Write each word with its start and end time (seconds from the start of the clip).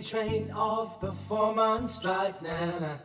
Train 0.00 0.50
of 0.56 1.00
performance 1.00 2.00
drive. 2.00 2.40
Nah, 2.42 2.98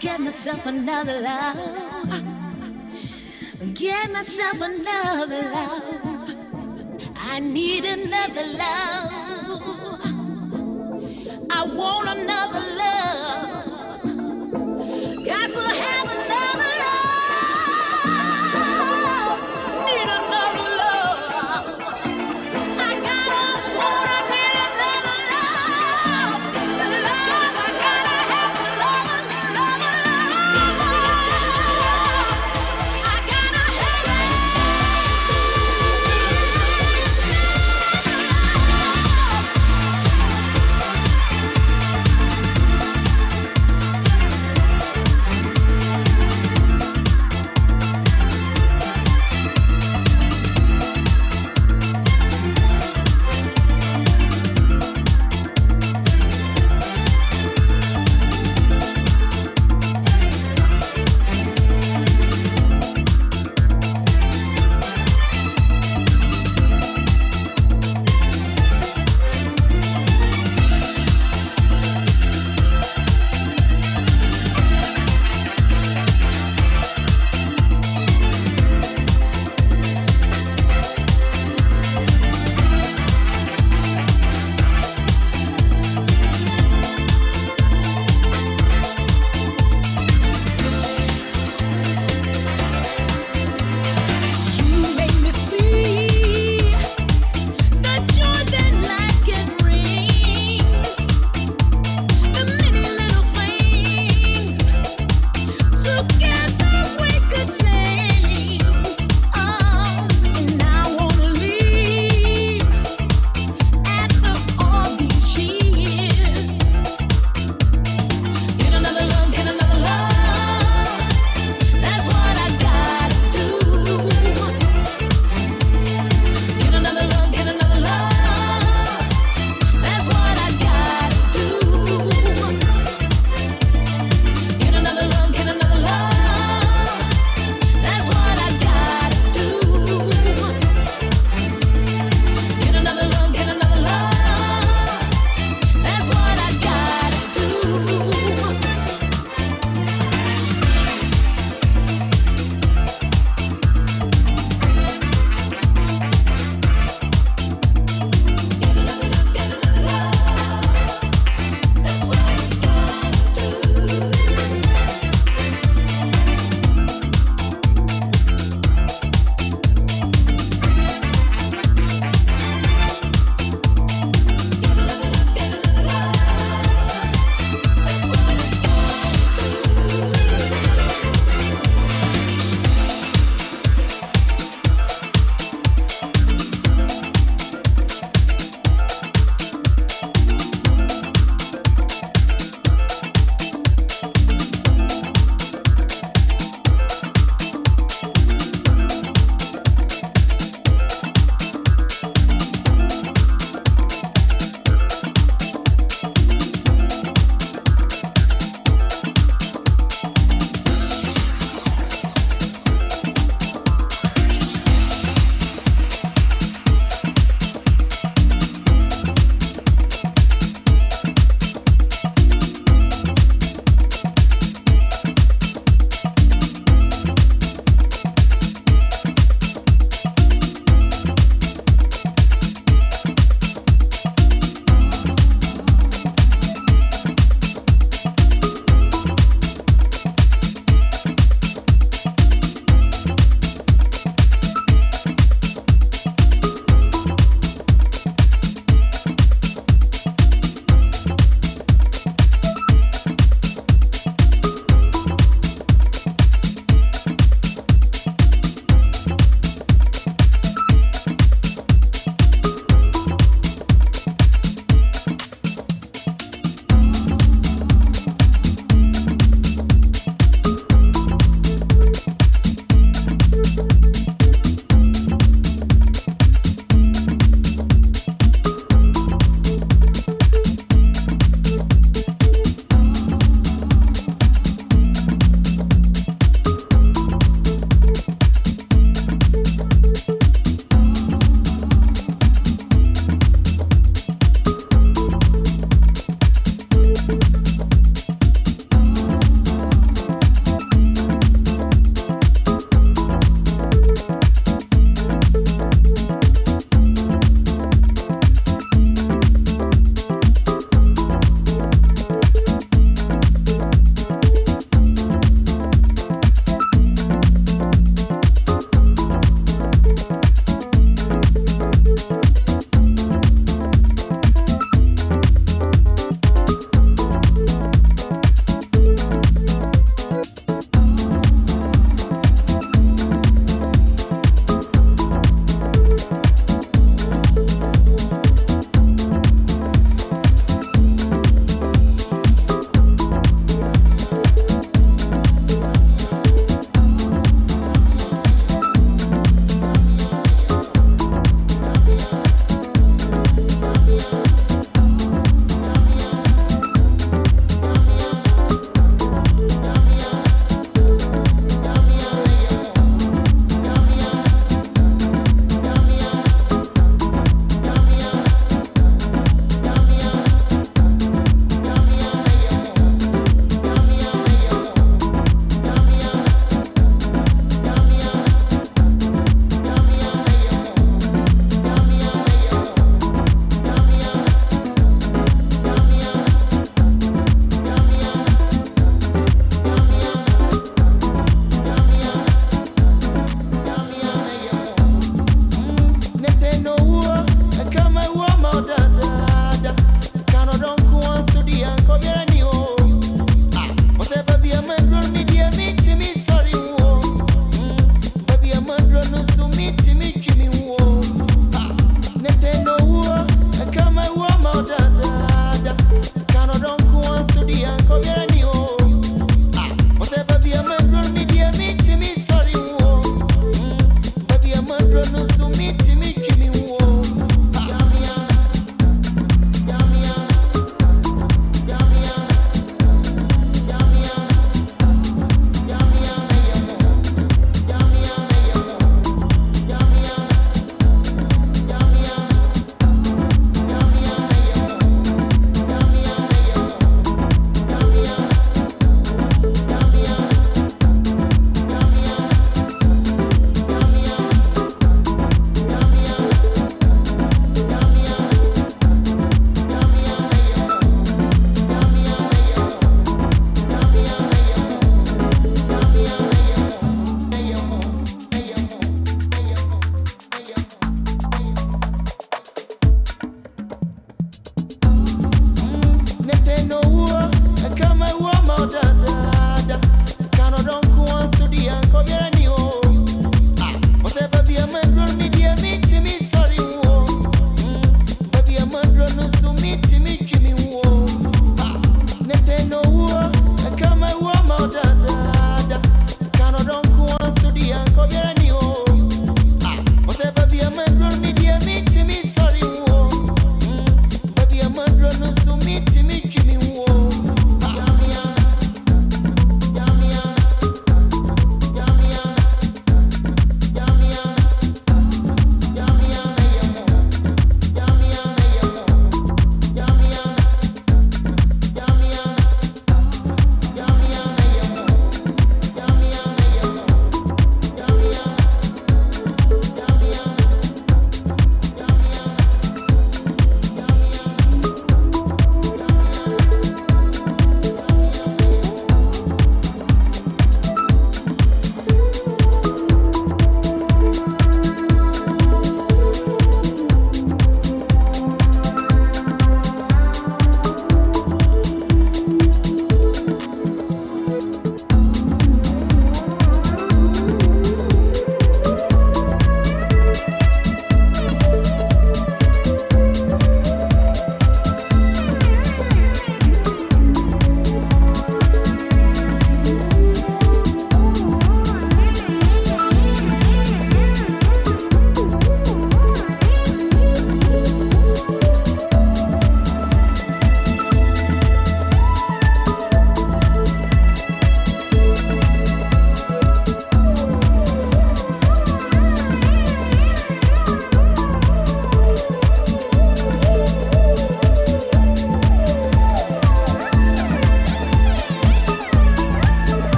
get 0.00 0.18
myself 0.18 0.64
another 0.64 1.20
love. 1.20 2.24
Get 3.74 4.10
myself 4.10 4.58
another 4.62 5.42
love. 5.42 6.36
I 7.16 7.40
need 7.40 7.84
another 7.84 8.46
love. 8.46 9.12
I 11.50 11.64
want 11.66 12.08
another 12.08 12.60
love. 12.60 12.69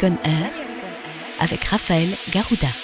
Air 0.00 0.50
avec 1.38 1.64
Raphaël 1.64 2.08
Garouda. 2.30 2.81